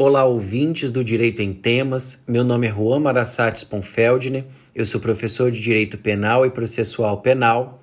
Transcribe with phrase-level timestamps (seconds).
[0.00, 2.22] Olá, ouvintes do Direito em Temas.
[2.28, 4.44] Meu nome é Juan Marassates Ponfeldner.
[4.72, 7.82] Eu sou professor de Direito Penal e Processual Penal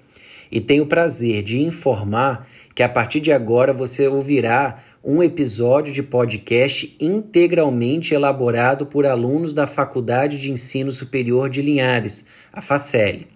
[0.50, 5.92] e tenho o prazer de informar que a partir de agora você ouvirá um episódio
[5.92, 13.35] de podcast integralmente elaborado por alunos da Faculdade de Ensino Superior de Linhares, a FACEL.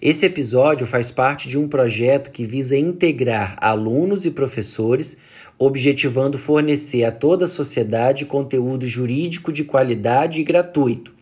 [0.00, 5.16] Esse episódio faz parte de um projeto que visa integrar alunos e professores,
[5.58, 11.14] objetivando fornecer a toda a sociedade conteúdo jurídico de qualidade e gratuito.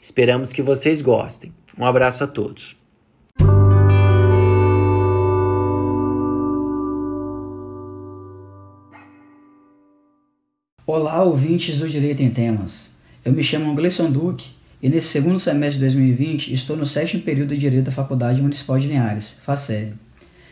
[0.00, 1.52] Esperamos que vocês gostem.
[1.78, 2.74] Um abraço a todos.
[10.86, 12.98] Olá, ouvintes do Direito em Temas.
[13.22, 17.54] Eu me chamo Gleison Duque e nesse segundo semestre de 2020 estou no sétimo período
[17.54, 19.92] de Direito da Faculdade Municipal de Linhares, FACEL.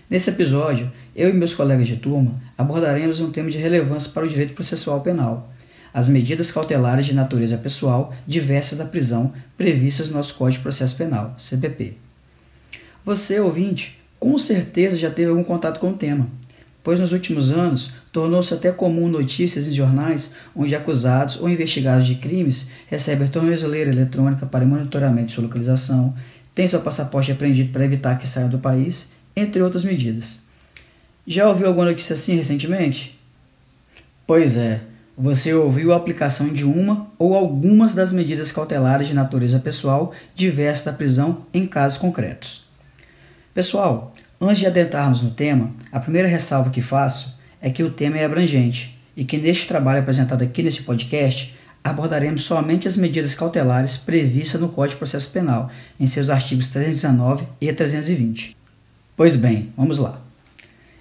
[0.08, 4.28] Nesse episódio, eu e meus colegas de turma abordaremos um tema de relevância para o
[4.28, 5.52] direito processual penal,
[5.92, 10.96] as medidas cautelares de natureza pessoal diversas da prisão previstas no nosso Código de Processo
[10.96, 11.94] Penal, CPP.
[13.04, 16.28] Você, ouvinte, com certeza já teve algum contato com o tema,
[16.84, 22.16] pois nos últimos anos tornou-se até comum notícias em jornais onde acusados ou investigados de
[22.16, 26.14] crimes recebem tornozeleira eletrônica para monitoramento de sua localização,
[26.54, 30.40] têm seu passaporte apreendido para evitar que saia do país, entre outras medidas.
[31.26, 33.18] Já ouviu alguma notícia assim recentemente?
[34.26, 34.80] Pois é,
[35.16, 40.86] você ouviu a aplicação de uma ou algumas das medidas cautelares de natureza pessoal diversas
[40.86, 42.64] da prisão em casos concretos.
[43.52, 48.18] Pessoal, antes de adentrarmos no tema, a primeira ressalva que faço é que o tema
[48.18, 53.96] é abrangente e que neste trabalho apresentado aqui neste podcast abordaremos somente as medidas cautelares
[53.96, 58.56] previstas no Código de Processo Penal, em seus artigos 319 e 320.
[59.16, 60.20] Pois bem, vamos lá.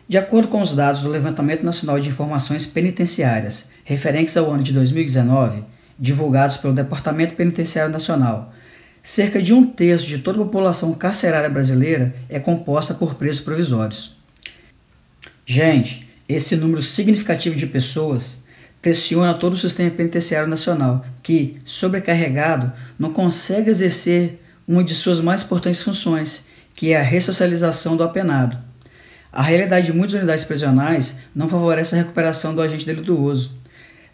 [0.08, 4.74] De acordo com os dados do Levantamento Nacional de Informações Penitenciárias, referentes ao ano de
[4.74, 5.64] 2019,
[6.00, 8.54] divulgados pelo Departamento Penitenciário Nacional,
[9.04, 14.18] cerca de um terço de toda a população carcerária brasileira é composta por presos provisórios.
[15.46, 18.46] Gente, esse número significativo de pessoas
[18.80, 25.44] pressiona todo o sistema penitenciário nacional, que, sobrecarregado, não consegue exercer uma de suas mais
[25.44, 28.58] importantes funções, que é a ressocialização do apenado.
[29.34, 33.58] A realidade de muitas unidades prisionais não favorece a recuperação do agente delituoso,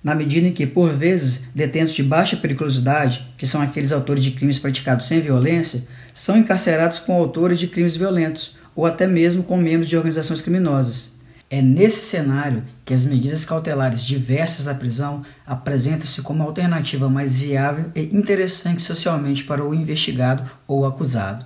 [0.02, 4.32] na medida em que, por vezes, detentos de baixa periculosidade, que são aqueles autores de
[4.32, 5.84] crimes praticados sem violência,
[6.14, 11.15] são encarcerados com autores de crimes violentos ou até mesmo com membros de organizações criminosas.
[11.50, 17.92] É nesse cenário que as medidas cautelares diversas da prisão apresentam-se como alternativa mais viável
[17.96, 21.46] e interessante socialmente para o investigado ou acusado.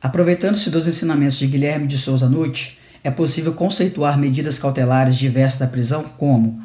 [0.00, 5.66] Aproveitando-se dos ensinamentos de Guilherme de Souza Nutt, é possível conceituar medidas cautelares diversas da
[5.66, 6.62] prisão como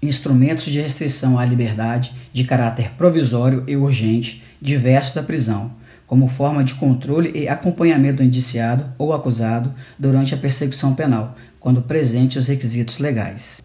[0.00, 5.72] instrumentos de restrição à liberdade de caráter provisório e urgente diversos da prisão,
[6.06, 11.80] como forma de controle e acompanhamento do indiciado ou acusado durante a perseguição penal, quando
[11.80, 13.62] presente os requisitos legais.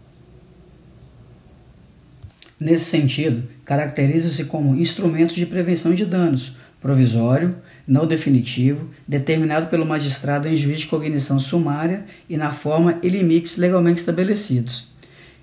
[2.58, 10.46] Nesse sentido, caracteriza-se como instrumentos de prevenção de danos, provisório, não definitivo, determinado pelo magistrado
[10.46, 14.92] em juiz de cognição sumária e na forma e limites legalmente estabelecidos.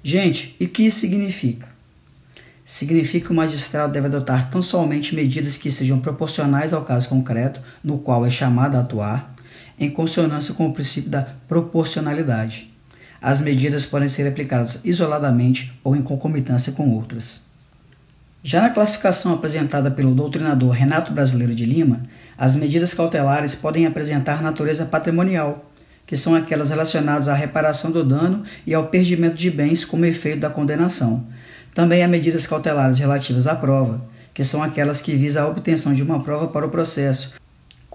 [0.02, 1.68] Gente, e que significa?
[2.64, 7.60] Significa que o magistrado deve adotar tão somente medidas que sejam proporcionais ao caso concreto
[7.84, 9.35] no qual é chamado a atuar,
[9.80, 12.72] em consonância com o princípio da proporcionalidade.
[13.22, 17.46] As medidas podem ser aplicadas isoladamente ou em concomitância com outras.
[18.44, 22.02] Já na classificação apresentada pelo doutrinador Renato Brasileiro de Lima,
[22.38, 25.72] as medidas cautelares podem apresentar natureza patrimonial,
[26.06, 30.42] que são aquelas relacionadas à reparação do dano e ao perdimento de bens como efeito
[30.42, 31.26] da condenação.
[31.74, 36.04] Também há medidas cautelares relativas à prova, que são aquelas que visam a obtenção de
[36.04, 37.34] uma prova para o processo,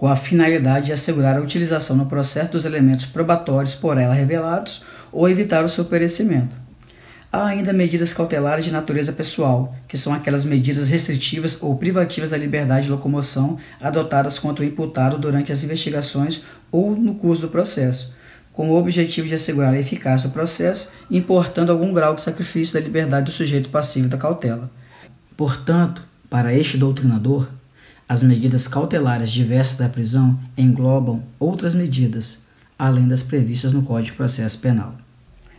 [0.01, 4.83] com a finalidade de assegurar a utilização no processo dos elementos probatórios por ela revelados
[5.11, 6.55] ou evitar o seu perecimento.
[7.31, 12.37] Há ainda medidas cautelares de natureza pessoal, que são aquelas medidas restritivas ou privativas da
[12.37, 18.15] liberdade de locomoção adotadas contra o imputado durante as investigações ou no curso do processo,
[18.53, 22.79] com o objetivo de assegurar a eficácia do processo, importando algum grau de sacrifício da
[22.79, 24.67] liberdade do sujeito passivo da cautela.
[25.37, 27.47] Portanto, para este doutrinador,
[28.11, 32.47] as medidas cautelares diversas da prisão englobam outras medidas,
[32.77, 34.95] além das previstas no Código de Processo Penal.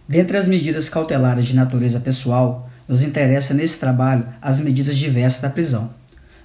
[0.07, 5.49] Dentre as medidas cautelares de natureza pessoal, nos interessa nesse trabalho as medidas diversas da
[5.49, 5.95] prisão.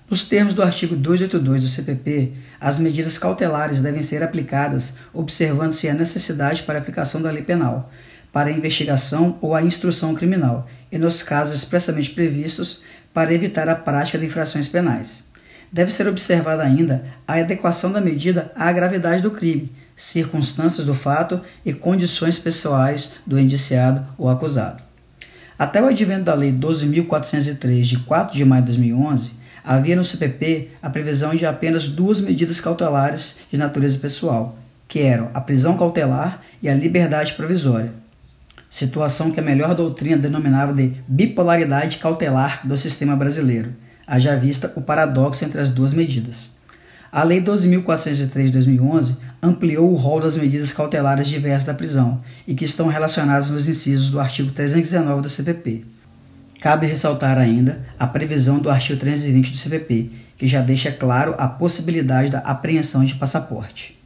[0.09, 5.93] Nos termos do artigo 282 do CPP, as medidas cautelares devem ser aplicadas observando-se a
[5.93, 7.91] necessidade para a aplicação da lei penal,
[8.31, 12.81] para a investigação ou a instrução criminal, e nos casos expressamente previstos
[13.13, 15.35] para evitar a prática de infrações penais.
[15.71, 21.41] Deve ser observada ainda a adequação da medida à gravidade do crime, circunstâncias do fato
[21.65, 24.83] e condições pessoais do indiciado ou acusado.
[25.59, 29.31] Até o advento da Lei 12.403, de 4 de maio de 2011,
[29.63, 35.29] havia no CPP a previsão de apenas duas medidas cautelares de natureza pessoal, que eram
[35.33, 37.91] a prisão cautelar e a liberdade provisória.
[38.69, 43.73] Situação que a melhor doutrina denominava de bipolaridade cautelar do sistema brasileiro,
[44.07, 46.55] haja vista o paradoxo entre as duas medidas.
[47.11, 52.55] A Lei 12.403 de 2011 ampliou o rol das medidas cautelares diversas da prisão e
[52.55, 55.85] que estão relacionadas nos incisos do artigo 319 do CPP.
[56.61, 61.47] Cabe ressaltar ainda a previsão do artigo 320 do CPP, que já deixa claro a
[61.47, 63.97] possibilidade da apreensão de passaporte.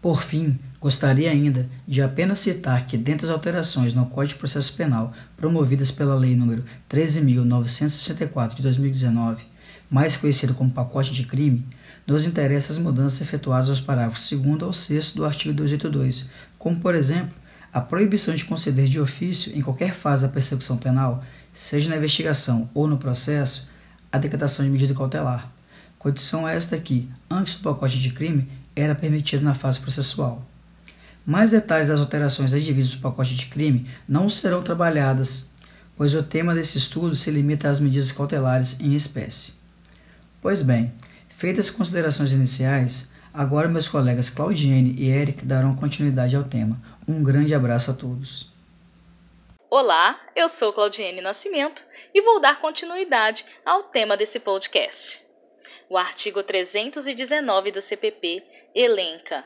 [0.00, 4.74] Por fim, gostaria ainda de apenas citar que, dentre as alterações no Código de Processo
[4.74, 9.42] Penal promovidas pela Lei nº 13.964 de 2019,
[9.90, 11.66] mais conhecido como pacote de crime,
[12.06, 16.28] nos interessa as mudanças efetuadas aos parágrafos 2 ao 6 do artigo 282,
[16.58, 17.34] como, por exemplo,
[17.72, 21.22] a proibição de conceder de ofício, em qualquer fase da persecução penal,
[21.52, 23.68] seja na investigação ou no processo,
[24.10, 25.52] a decretação de medida cautelar.
[25.98, 30.46] Condição esta que, antes do pacote de crime, era permitida na fase processual.
[31.28, 35.52] Mais detalhes das alterações advindas do pacote de crime não serão trabalhadas,
[35.94, 39.58] pois o tema desse estudo se limita às medidas cautelares em espécie.
[40.40, 40.90] Pois bem,
[41.38, 46.76] Feitas as considerações iniciais, agora meus colegas Claudiene e Eric darão continuidade ao tema.
[47.06, 48.50] Um grande abraço a todos.
[49.70, 55.22] Olá, eu sou Claudiene Nascimento e vou dar continuidade ao tema desse podcast.
[55.88, 58.42] O artigo 319 do CPP
[58.74, 59.44] elenca: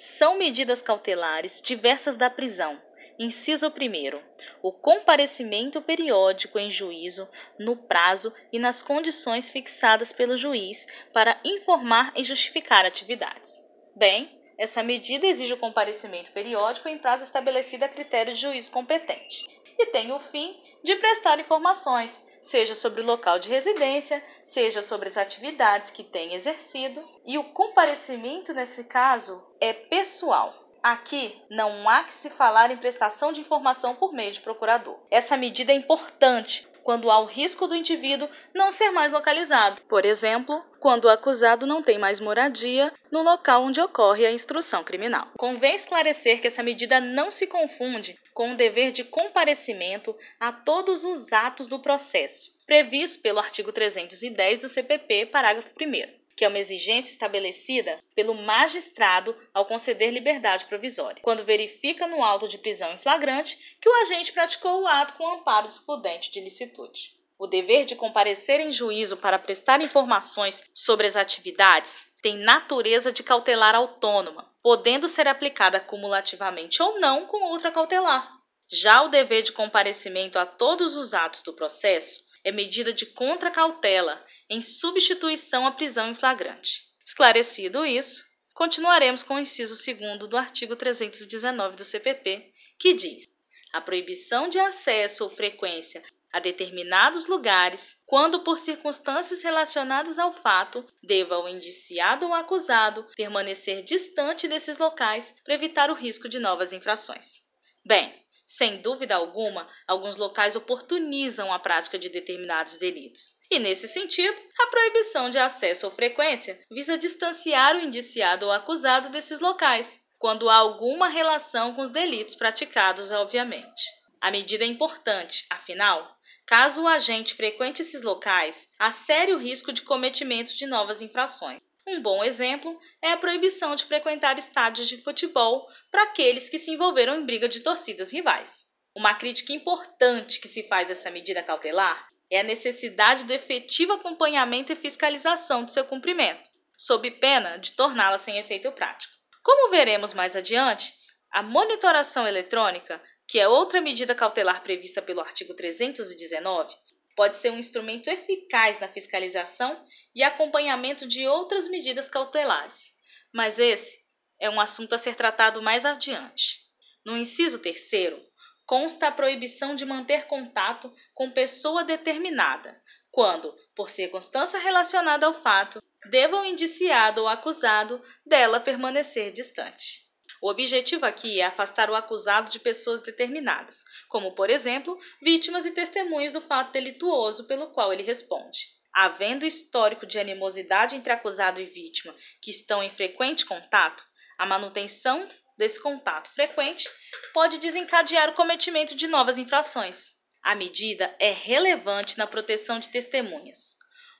[0.00, 2.80] são medidas cautelares diversas da prisão
[3.18, 4.18] Inciso 1.
[4.62, 12.14] O comparecimento periódico em juízo no prazo e nas condições fixadas pelo juiz para informar
[12.16, 13.62] e justificar atividades.
[13.94, 19.46] Bem, essa medida exige o comparecimento periódico em prazo estabelecido a critério de juízo competente
[19.78, 25.08] e tem o fim de prestar informações, seja sobre o local de residência, seja sobre
[25.08, 32.04] as atividades que tem exercido, e o comparecimento nesse caso é pessoal Aqui não há
[32.04, 34.96] que se falar em prestação de informação por meio de procurador.
[35.10, 39.80] Essa medida é importante quando há o risco do indivíduo não ser mais localizado.
[39.82, 44.82] Por exemplo, quando o acusado não tem mais moradia no local onde ocorre a instrução
[44.82, 45.28] criminal.
[45.38, 51.04] Convém esclarecer que essa medida não se confunde com o dever de comparecimento a todos
[51.04, 56.58] os atos do processo, previsto pelo artigo 310 do CPP, parágrafo 1 que é uma
[56.58, 62.98] exigência estabelecida pelo magistrado ao conceder liberdade provisória, quando verifica no auto de prisão em
[62.98, 67.14] flagrante que o agente praticou o ato com amparo excludente de licitude.
[67.38, 73.22] O dever de comparecer em juízo para prestar informações sobre as atividades tem natureza de
[73.22, 78.40] cautelar autônoma, podendo ser aplicada cumulativamente ou não com outra cautelar.
[78.68, 84.24] Já o dever de comparecimento a todos os atos do processo é medida de contracautela
[84.48, 86.82] em substituição à prisão em flagrante.
[87.04, 93.24] Esclarecido isso, continuaremos com o inciso 2 do artigo 319 do CPP, que diz:
[93.72, 100.86] a proibição de acesso ou frequência a determinados lugares, quando por circunstâncias relacionadas ao fato,
[101.02, 106.72] deva o indiciado ou acusado permanecer distante desses locais para evitar o risco de novas
[106.72, 107.42] infrações.
[107.84, 108.14] Bem,
[108.52, 113.36] sem dúvida alguma, alguns locais oportunizam a prática de determinados delitos.
[113.48, 119.08] E, nesse sentido, a proibição de acesso ou frequência visa distanciar o indiciado ou acusado
[119.08, 123.84] desses locais, quando há alguma relação com os delitos praticados, obviamente.
[124.20, 129.82] A medida é importante, afinal, caso o agente frequente esses locais, há sério risco de
[129.82, 131.60] cometimento de novas infrações.
[131.92, 136.70] Um bom exemplo é a proibição de frequentar estádios de futebol para aqueles que se
[136.70, 138.66] envolveram em briga de torcidas rivais.
[138.94, 143.94] Uma crítica importante que se faz a essa medida cautelar é a necessidade do efetivo
[143.94, 149.12] acompanhamento e fiscalização de seu cumprimento, sob pena de torná-la sem efeito prático.
[149.42, 150.92] Como veremos mais adiante,
[151.32, 156.72] a monitoração eletrônica, que é outra medida cautelar prevista pelo artigo 319,
[157.16, 162.92] pode ser um instrumento eficaz na fiscalização e acompanhamento de outras medidas cautelares,
[163.32, 163.98] mas esse
[164.40, 166.60] é um assunto a ser tratado mais adiante.
[167.04, 168.20] No inciso terceiro,
[168.66, 175.82] consta a proibição de manter contato com pessoa determinada, quando, por circunstância relacionada ao fato,
[176.08, 180.09] deva o indiciado ou acusado dela permanecer distante.
[180.40, 185.72] O objetivo aqui é afastar o acusado de pessoas determinadas, como, por exemplo, vítimas e
[185.72, 188.68] testemunhas do fato delituoso pelo qual ele responde.
[188.92, 194.02] Havendo histórico de animosidade entre acusado e vítima que estão em frequente contato,
[194.38, 195.28] a manutenção
[195.58, 196.88] desse contato frequente
[197.34, 200.14] pode desencadear o cometimento de novas infrações.
[200.42, 203.76] A medida é relevante na proteção de testemunhas.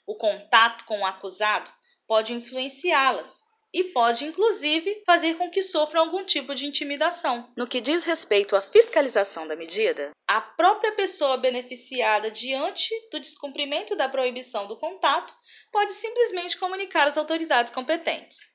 [0.07, 1.71] O contato com o acusado
[2.07, 7.51] pode influenciá-las e pode, inclusive, fazer com que sofram algum tipo de intimidação.
[7.57, 13.95] No que diz respeito à fiscalização da medida, a própria pessoa beneficiada diante do descumprimento
[13.95, 15.33] da proibição do contato
[15.73, 18.51] pode simplesmente comunicar às autoridades competentes.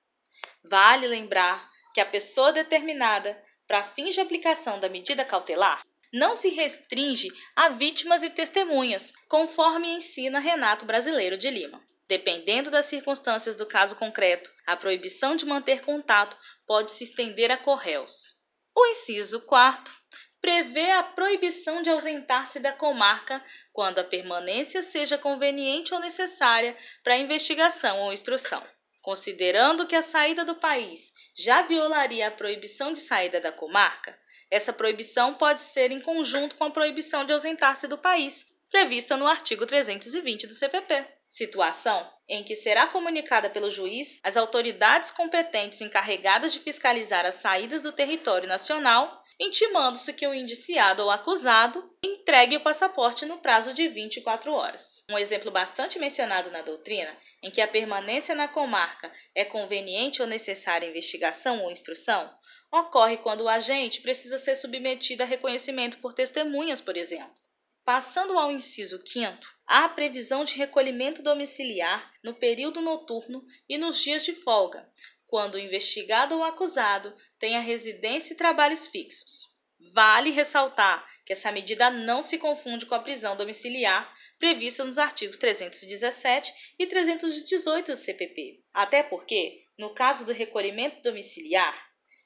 [0.63, 5.81] Vale lembrar que a pessoa determinada para fins de aplicação da medida cautelar
[6.13, 11.81] não se restringe a vítimas e testemunhas, conforme ensina Renato Brasileiro de Lima.
[12.07, 17.57] Dependendo das circunstâncias do caso concreto, a proibição de manter contato pode se estender a
[17.57, 18.35] corréus.
[18.75, 19.91] O inciso 4
[20.39, 23.43] prevê a proibição de ausentar-se da comarca
[23.73, 28.63] quando a permanência seja conveniente ou necessária para investigação ou instrução.
[29.01, 34.15] Considerando que a saída do país já violaria a proibição de saída da comarca,
[34.51, 39.25] essa proibição pode ser em conjunto com a proibição de ausentar-se do país, prevista no
[39.25, 46.53] artigo 320 do CPP situação em que será comunicada pelo juiz às autoridades competentes encarregadas
[46.53, 52.61] de fiscalizar as saídas do território nacional, intimando-se que o indiciado ou acusado entregue o
[52.61, 55.03] passaporte no prazo de 24 horas.
[55.09, 57.13] Um exemplo bastante mencionado na doutrina,
[57.43, 62.33] em que a permanência na comarca é conveniente ou necessária investigação ou instrução,
[62.71, 67.44] ocorre quando o agente precisa ser submetido a reconhecimento por testemunhas, por exemplo.
[67.85, 69.37] Passando ao inciso 5,
[69.67, 74.89] há a previsão de recolhimento domiciliar no período noturno e nos dias de folga,
[75.27, 79.53] quando o investigado ou acusado tem a residência e trabalhos fixos.
[79.93, 85.37] Vale ressaltar que essa medida não se confunde com a prisão domiciliar prevista nos artigos
[85.37, 88.63] 317 e 318 do CPP.
[88.73, 91.84] Até porque, no caso do recolhimento domiciliar,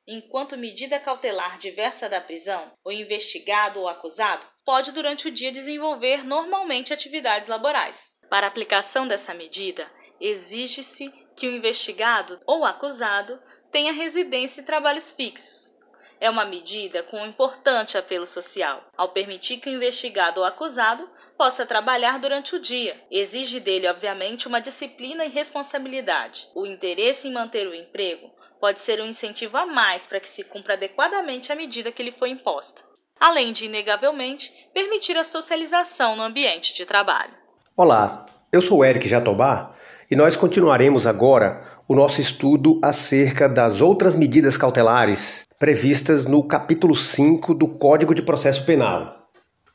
[0.09, 6.25] enquanto medida cautelar diversa da prisão, o investigado ou acusado pode durante o dia desenvolver
[6.25, 8.09] normalmente atividades laborais.
[8.27, 9.89] Para a aplicação dessa medida,
[10.19, 13.39] exige-se que o investigado ou acusado
[13.71, 15.77] tenha residência e trabalhos fixos.
[16.19, 21.07] É uma medida com um importante apelo social, ao permitir que o investigado ou acusado
[21.37, 23.01] possa trabalhar durante o dia.
[23.09, 26.49] Exige dele, obviamente, uma disciplina e responsabilidade.
[26.53, 30.43] O interesse em manter o emprego pode ser um incentivo a mais para que se
[30.43, 32.81] cumpra adequadamente a medida que lhe foi imposta,
[33.19, 37.31] além de, inegavelmente, permitir a socialização no ambiente de trabalho.
[37.75, 39.73] Olá, eu sou Eric Jatobá
[40.11, 46.93] e nós continuaremos agora o nosso estudo acerca das outras medidas cautelares previstas no capítulo
[46.93, 49.29] 5 do Código de Processo Penal.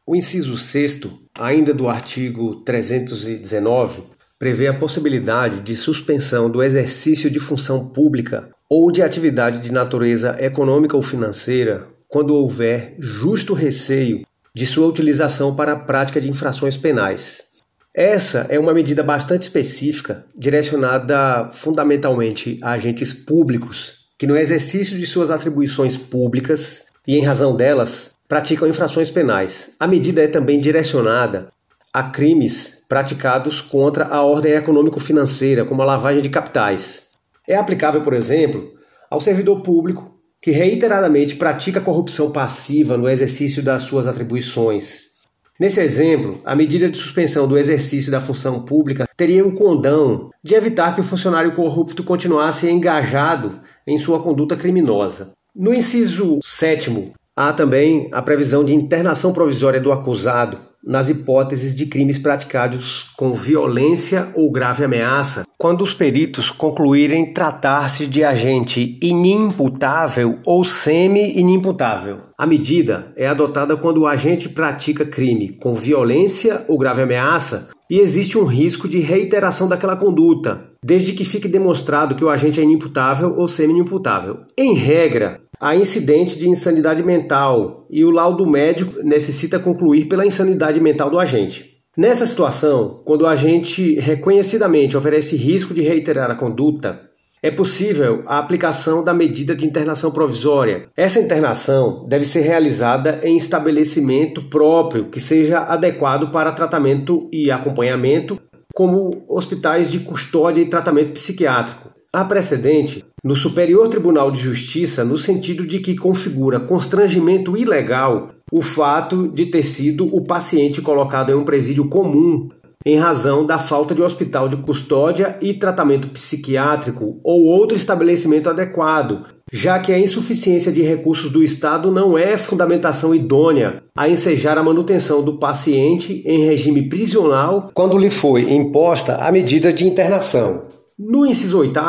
[0.06, 1.00] O inciso 6,
[1.38, 4.02] ainda do artigo 319,
[4.38, 10.36] prevê a possibilidade de suspensão do exercício de função pública ou de atividade de natureza
[10.40, 16.76] econômica ou financeira quando houver justo receio de sua utilização para a prática de infrações
[16.76, 17.54] penais.
[17.92, 25.06] Essa é uma medida bastante específica, direcionada fundamentalmente a agentes públicos que, no exercício de
[25.06, 29.72] suas atribuições públicas e em razão delas, praticam infrações penais.
[29.78, 31.48] A medida é também direcionada
[31.92, 37.03] a crimes praticados contra a ordem econômico-financeira, como a lavagem de capitais.
[37.46, 38.72] É aplicável, por exemplo,
[39.10, 45.14] ao servidor público que reiteradamente pratica corrupção passiva no exercício das suas atribuições.
[45.58, 50.54] Nesse exemplo, a medida de suspensão do exercício da função pública teria um condão de
[50.54, 55.32] evitar que o funcionário corrupto continuasse engajado em sua conduta criminosa.
[55.54, 61.86] No inciso 7, há também a previsão de internação provisória do acusado nas hipóteses de
[61.86, 70.38] crimes praticados com violência ou grave ameaça, quando os peritos concluírem tratar-se de agente inimputável
[70.44, 72.18] ou semi-inimputável.
[72.36, 77.98] A medida é adotada quando o agente pratica crime com violência ou grave ameaça e
[77.98, 82.62] existe um risco de reiteração daquela conduta, desde que fique demonstrado que o agente é
[82.62, 84.38] inimputável ou semi-inimputável.
[84.58, 90.78] Em regra, há incidente de insanidade mental e o laudo médico necessita concluir pela insanidade
[90.78, 91.78] mental do agente.
[91.96, 97.00] Nessa situação, quando o agente reconhecidamente oferece risco de reiterar a conduta,
[97.42, 100.88] é possível a aplicação da medida de internação provisória.
[100.94, 108.38] Essa internação deve ser realizada em estabelecimento próprio que seja adequado para tratamento e acompanhamento,
[108.74, 111.94] como hospitais de custódia e tratamento psiquiátrico.
[112.14, 118.62] Há precedente no Superior Tribunal de Justiça no sentido de que configura constrangimento ilegal o
[118.62, 122.50] fato de ter sido o paciente colocado em um presídio comum
[122.86, 129.24] em razão da falta de hospital de custódia e tratamento psiquiátrico ou outro estabelecimento adequado,
[129.52, 134.62] já que a insuficiência de recursos do Estado não é fundamentação idônea a ensejar a
[134.62, 140.73] manutenção do paciente em regime prisional quando lhe foi imposta a medida de internação.
[140.96, 141.80] No inciso 8,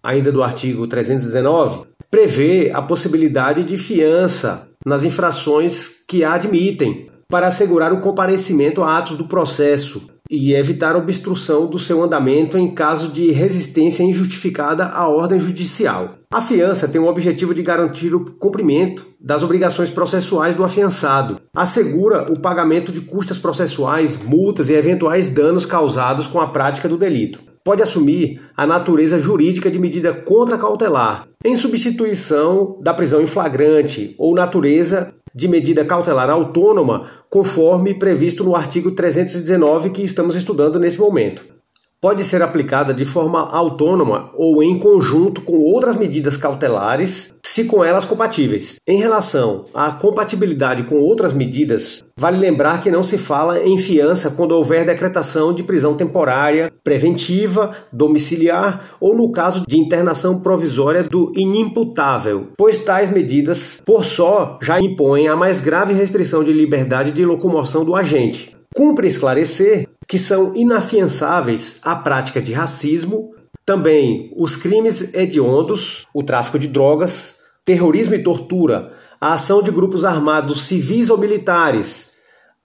[0.00, 7.48] ainda do artigo 319, prevê a possibilidade de fiança nas infrações que a admitem, para
[7.48, 13.08] assegurar o comparecimento a atos do processo e evitar obstrução do seu andamento em caso
[13.08, 16.14] de resistência injustificada à ordem judicial.
[16.32, 22.30] A fiança tem o objetivo de garantir o cumprimento das obrigações processuais do afiançado, assegura
[22.32, 27.55] o pagamento de custas processuais, multas e eventuais danos causados com a prática do delito
[27.66, 34.36] pode assumir a natureza jurídica de medida contracautelar, em substituição da prisão em flagrante, ou
[34.36, 41.55] natureza de medida cautelar autônoma, conforme previsto no artigo 319 que estamos estudando nesse momento
[42.00, 47.84] pode ser aplicada de forma autônoma ou em conjunto com outras medidas cautelares, se com
[47.84, 48.76] elas compatíveis.
[48.86, 54.30] Em relação à compatibilidade com outras medidas, vale lembrar que não se fala em fiança
[54.30, 61.32] quando houver decretação de prisão temporária, preventiva, domiciliar ou no caso de internação provisória do
[61.36, 67.24] inimputável, pois tais medidas, por só, já impõem a mais grave restrição de liberdade de
[67.24, 68.54] locomoção do agente.
[68.74, 73.34] Cumpre esclarecer que são inafiançáveis a prática de racismo,
[73.64, 80.04] também os crimes hediondos, o tráfico de drogas, terrorismo e tortura, a ação de grupos
[80.04, 82.12] armados civis ou militares,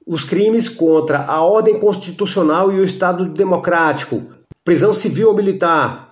[0.06, 4.24] os crimes contra a ordem constitucional e o Estado democrático,
[4.64, 6.11] prisão civil ou militar,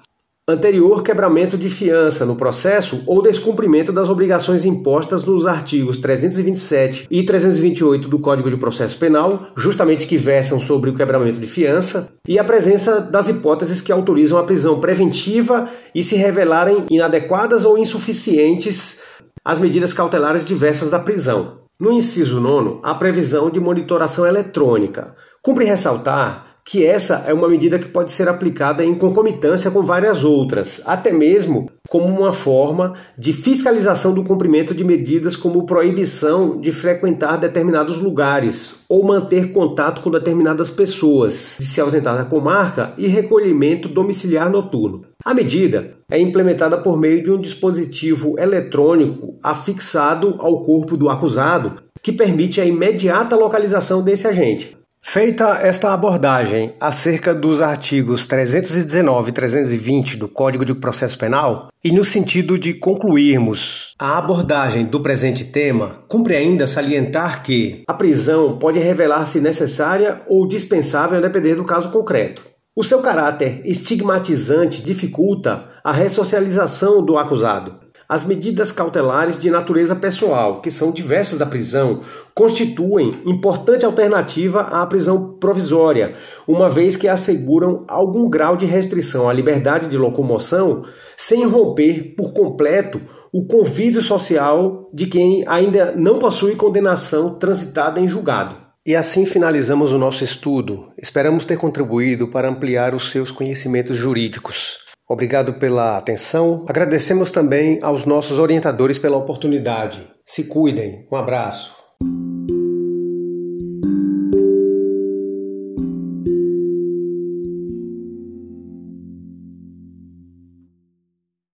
[0.50, 7.23] anterior quebramento de fiança no processo ou descumprimento das obrigações impostas nos artigos 327 e
[7.23, 12.38] 328 do Código de Processo Penal, justamente que versam sobre o quebramento de fiança, e
[12.38, 19.02] a presença das hipóteses que autorizam a prisão preventiva e se revelarem inadequadas ou insuficientes
[19.43, 21.60] as medidas cautelares diversas da prisão.
[21.80, 25.15] No inciso 9, a previsão de monitoração eletrônica.
[25.41, 30.24] Cumpre ressaltar que essa é uma medida que pode ser aplicada em concomitância com várias
[30.24, 36.72] outras, até mesmo como uma forma de fiscalização do cumprimento de medidas como proibição de
[36.72, 43.08] frequentar determinados lugares ou manter contato com determinadas pessoas, de se ausentar da comarca e
[43.08, 45.02] recolhimento domiciliar noturno.
[45.26, 51.82] A medida é implementada por meio de um dispositivo eletrônico afixado ao corpo do acusado
[52.02, 54.79] que permite a imediata localização desse agente.
[55.01, 61.91] Feita esta abordagem acerca dos artigos 319 e 320 do Código de Processo Penal, e
[61.91, 68.59] no sentido de concluirmos a abordagem do presente tema, cumpre ainda salientar que a prisão
[68.59, 72.43] pode revelar-se necessária ou dispensável a depender do caso concreto.
[72.75, 80.62] O seu caráter estigmatizante dificulta a ressocialização do acusado as medidas cautelares de natureza pessoal,
[80.62, 82.02] que são diversas da prisão,
[82.34, 86.15] constituem importante alternativa à prisão provisória,
[86.48, 90.82] uma vez que asseguram algum grau de restrição à liberdade de locomoção,
[91.15, 93.00] sem romper por completo
[93.32, 98.58] o convívio social de quem ainda não possui condenação transitada em julgado.
[98.84, 100.88] E assim finalizamos o nosso estudo.
[100.98, 104.88] Esperamos ter contribuído para ampliar os seus conhecimentos jurídicos.
[105.10, 106.65] Obrigado pela atenção.
[106.69, 110.08] Agradecemos também aos nossos orientadores pela oportunidade.
[110.24, 111.08] Se cuidem.
[111.12, 111.76] Um abraço.